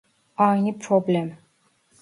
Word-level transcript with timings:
Aynı 0.37 0.79
problem 0.79 1.37